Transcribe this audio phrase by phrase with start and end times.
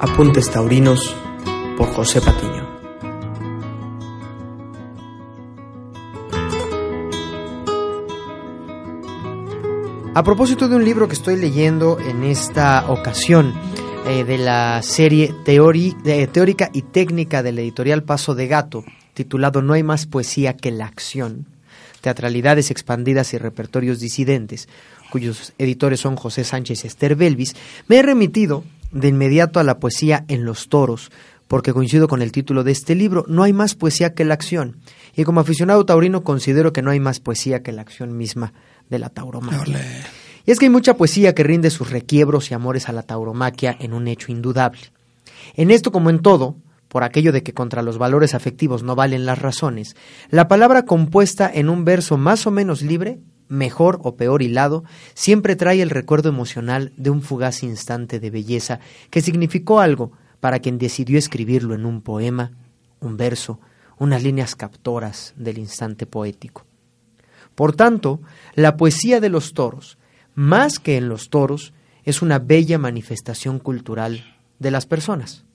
[0.00, 1.14] Apuntes Taurinos
[1.76, 2.66] por José Patiño.
[10.14, 13.54] A propósito de un libro que estoy leyendo en esta ocasión,
[14.04, 19.74] eh, de la serie Teórica y Técnica de la editorial Paso de Gato, titulado No
[19.74, 21.46] hay más poesía que la acción,
[22.02, 24.68] teatralidades expandidas y repertorios disidentes,
[25.10, 27.56] cuyos editores son José Sánchez y Esther Belvis,
[27.88, 31.10] me he remitido de inmediato a la poesía en los toros,
[31.48, 34.76] porque coincido con el título de este libro, No hay más poesía que la acción,
[35.16, 38.52] y como aficionado taurino considero que no hay más poesía que la acción misma
[38.90, 39.80] de la tauromaquia.
[40.44, 43.76] Y es que hay mucha poesía que rinde sus requiebros y amores a la tauromaquia
[43.78, 44.80] en un hecho indudable.
[45.54, 46.56] En esto como en todo,
[46.92, 49.96] por aquello de que contra los valores afectivos no valen las razones,
[50.28, 55.56] la palabra compuesta en un verso más o menos libre, mejor o peor hilado, siempre
[55.56, 60.76] trae el recuerdo emocional de un fugaz instante de belleza que significó algo para quien
[60.76, 62.52] decidió escribirlo en un poema,
[63.00, 63.58] un verso,
[63.98, 66.66] unas líneas captoras del instante poético.
[67.54, 68.20] Por tanto,
[68.54, 69.96] la poesía de los toros,
[70.34, 71.72] más que en los toros,
[72.04, 75.46] es una bella manifestación cultural de las personas.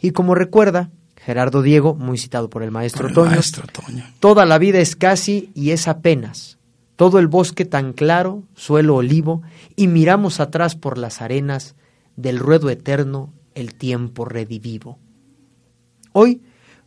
[0.00, 3.40] Y como recuerda Gerardo Diego, muy citado por el maestro, Toño,
[4.18, 6.58] toda la vida es casi y es apenas,
[6.96, 9.42] todo el bosque tan claro, suelo olivo,
[9.76, 11.76] y miramos atrás por las arenas
[12.16, 14.98] del ruedo eterno el tiempo redivivo.
[16.12, 16.42] Hoy,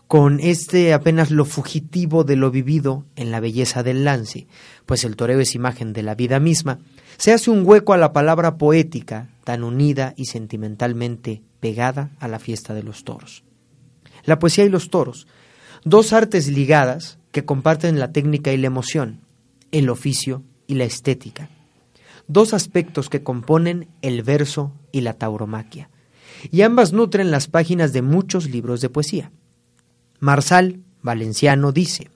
[0.07, 4.47] con este apenas lo fugitivo de lo vivido en la belleza del lance,
[4.85, 6.79] pues el toreo es imagen de la vida misma,
[7.17, 12.37] se hace un hueco a la palabra poética tan unida y sentimentalmente pegada a la
[12.37, 13.43] fiesta de los toros.
[14.23, 15.25] La poesía y los toros,
[15.83, 19.21] dos artes ligadas que comparten la técnica y la emoción,
[19.71, 21.49] el oficio y la estética,
[22.27, 25.89] dos aspectos que componen el verso y la tauromaquia,
[26.51, 29.31] y ambas nutren las páginas de muchos libros de poesía.
[30.19, 32.11] Marsal, valenciano, dice,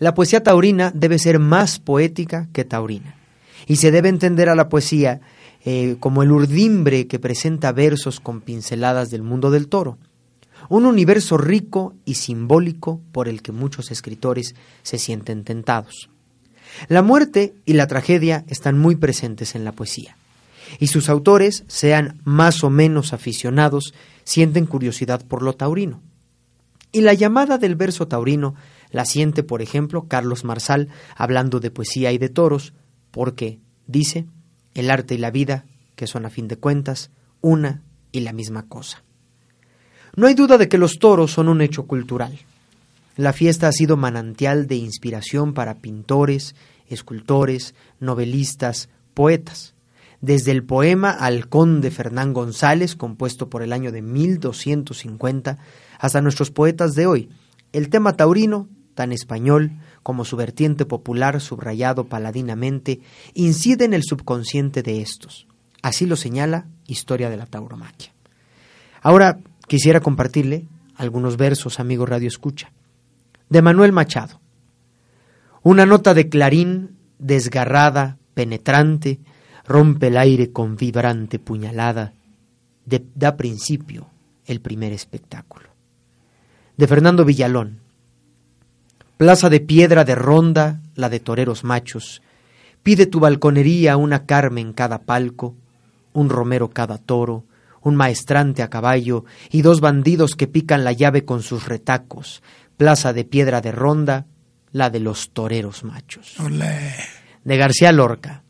[0.00, 3.14] la poesía taurina debe ser más poética que taurina,
[3.68, 5.20] y se debe entender a la poesía
[5.64, 9.98] eh, como el urdimbre que presenta versos con pinceladas del mundo del toro,
[10.68, 16.10] un universo rico y simbólico por el que muchos escritores se sienten tentados.
[16.88, 20.16] La muerte y la tragedia están muy presentes en la poesía,
[20.78, 23.92] y sus autores, sean más o menos aficionados,
[24.24, 26.00] sienten curiosidad por lo taurino.
[26.92, 28.54] Y la llamada del verso taurino
[28.90, 32.72] la siente, por ejemplo, Carlos Marsal, hablando de poesía y de toros,
[33.10, 34.26] porque, dice,
[34.74, 35.64] el arte y la vida,
[35.96, 37.10] que son a fin de cuentas
[37.40, 37.82] una
[38.12, 39.02] y la misma cosa.
[40.16, 42.38] No hay duda de que los toros son un hecho cultural.
[43.16, 46.54] La fiesta ha sido manantial de inspiración para pintores,
[46.88, 49.74] escultores, novelistas, poetas.
[50.20, 55.58] Desde el poema Al conde Fernán González, compuesto por el año de 1250,
[55.98, 57.30] hasta nuestros poetas de hoy,
[57.72, 59.72] el tema taurino, tan español,
[60.02, 63.00] como su vertiente popular subrayado paladinamente,
[63.34, 65.46] incide en el subconsciente de estos.
[65.82, 68.12] Así lo señala Historia de la Tauromaquia.
[69.02, 70.66] Ahora quisiera compartirle
[70.96, 72.72] algunos versos, amigo Radio Escucha,
[73.48, 74.40] de Manuel Machado.
[75.62, 79.20] Una nota de clarín desgarrada, penetrante,
[79.66, 82.14] rompe el aire con vibrante puñalada,
[82.84, 84.08] da principio
[84.46, 85.68] el primer espectáculo.
[86.76, 87.79] De Fernando Villalón,
[89.20, 92.22] Plaza de piedra de ronda, la de toreros machos.
[92.82, 95.54] Pide tu balconería una carmen cada palco,
[96.14, 97.44] un romero cada toro,
[97.82, 102.42] un maestrante a caballo y dos bandidos que pican la llave con sus retacos.
[102.78, 104.24] Plaza de piedra de ronda,
[104.72, 106.36] la de los toreros machos.
[107.44, 108.42] De García Lorca.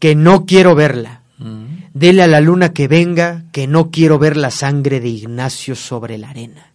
[0.00, 1.22] Que no quiero verla.
[1.38, 1.66] Mm.
[1.94, 6.18] Dele a la luna que venga, que no quiero ver la sangre de Ignacio sobre
[6.18, 6.72] la arena.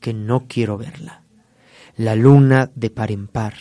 [0.00, 1.20] Que no quiero verla
[1.96, 3.54] la luna de par en par,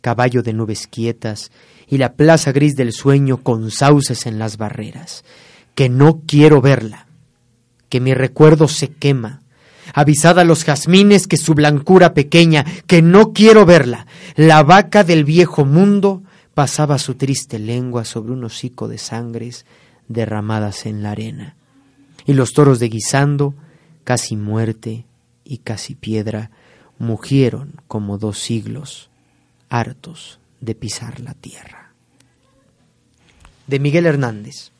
[0.00, 1.50] caballo de nubes quietas
[1.88, 5.24] y la plaza gris del sueño con sauces en las barreras,
[5.74, 7.06] que no quiero verla,
[7.88, 9.42] que mi recuerdo se quema,
[9.94, 14.06] Avisad a los jazmines que su blancura pequeña, que no quiero verla.
[14.36, 16.22] La vaca del viejo mundo
[16.54, 19.64] pasaba su triste lengua sobre un hocico de sangres
[20.08, 21.56] derramadas en la arena.
[22.26, 23.54] Y los toros de guisando,
[24.04, 25.06] casi muerte
[25.44, 26.50] y casi piedra,
[26.98, 29.10] mugieron como dos siglos,
[29.68, 31.92] hartos de pisar la tierra.
[33.66, 34.72] De Miguel Hernández.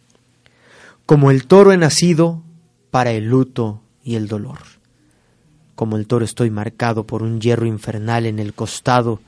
[1.07, 2.43] Como el toro he nacido
[2.91, 4.59] para el luto y el dolor.
[5.75, 9.21] Como el toro estoy marcado por un hierro infernal en el costado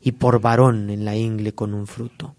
[0.00, 2.34] y por varón en la ingle con un fruto.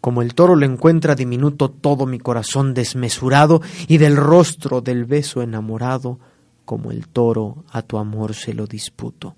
[0.00, 5.40] Como el toro lo encuentra diminuto todo mi corazón desmesurado y del rostro del beso
[5.40, 6.18] enamorado,
[6.64, 9.36] como el toro a tu amor se lo disputo.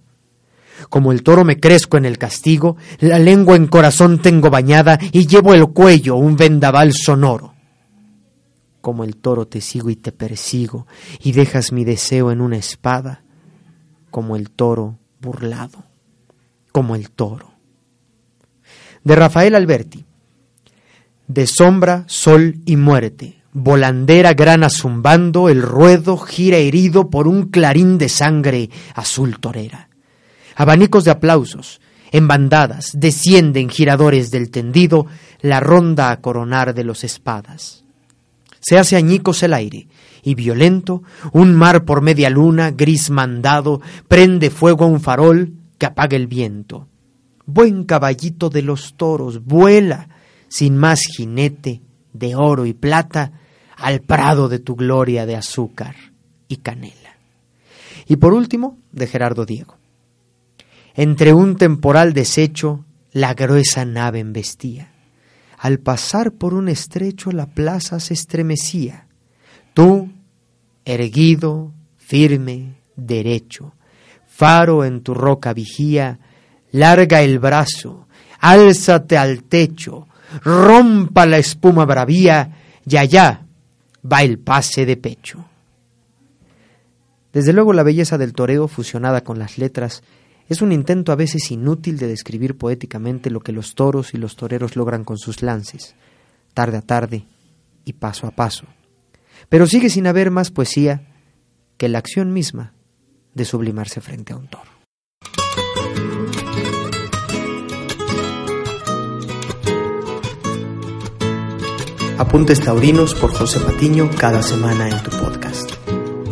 [0.90, 5.26] Como el toro me crezco en el castigo, la lengua en corazón tengo bañada y
[5.26, 7.55] llevo el cuello un vendaval sonoro.
[8.81, 10.87] Como el toro te sigo y te persigo
[11.23, 13.25] y dejas mi deseo en una espada,
[14.11, 15.84] como el toro burlado,
[16.73, 17.52] como el toro.
[19.02, 20.05] De Rafael Alberti.
[21.26, 27.96] De sombra, sol y muerte, volandera grana zumbando, el ruedo gira herido por un clarín
[27.96, 29.88] de sangre azul torera.
[30.56, 31.80] Abanicos de aplausos,
[32.12, 35.06] en bandadas, descienden giradores del tendido,
[35.40, 37.82] la ronda a coronar de los espadas.
[38.60, 39.88] Se hace añicos el aire,
[40.22, 45.86] y violento, un mar por media luna, gris mandado, prende fuego a un farol que
[45.86, 46.88] apaga el viento.
[47.46, 50.10] Buen caballito de los toros, vuela,
[50.48, 51.80] sin más jinete,
[52.12, 53.32] de oro y plata,
[53.76, 55.94] al prado de tu gloria de azúcar
[56.49, 57.17] y canela.
[58.06, 59.76] Y por último, de Gerardo Diego.
[60.94, 64.93] Entre un temporal deshecho, la gruesa nave embestía.
[65.58, 69.06] Al pasar por un estrecho, la plaza se estremecía.
[69.75, 70.11] Tú,
[70.84, 73.75] erguido, firme, derecho,
[74.26, 76.19] faro en tu roca vigía,
[76.70, 78.06] larga el brazo,
[78.38, 80.06] álzate al techo,
[80.43, 82.52] rompa la espuma bravía,
[82.88, 83.45] y allá
[84.10, 85.44] va el pase de pecho.
[87.32, 90.02] Desde luego la belleza del toreo fusionada con las letras
[90.48, 94.36] es un intento a veces inútil de describir poéticamente lo que los toros y los
[94.36, 95.94] toreros logran con sus lances,
[96.54, 97.26] tarde a tarde
[97.84, 98.66] y paso a paso.
[99.48, 101.02] Pero sigue sin haber más poesía
[101.76, 102.72] que la acción misma
[103.34, 104.70] de sublimarse frente a un toro.
[112.18, 115.70] Apuntes Taurinos por José Patiño cada semana en tu podcast.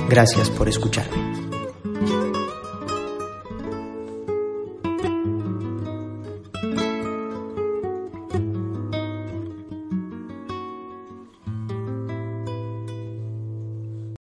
[0.09, 1.24] Gracias por escucharme.